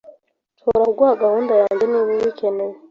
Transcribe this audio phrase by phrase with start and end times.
[0.55, 2.73] Nshobora kuguha gahunda yanjye niba ubikeneye.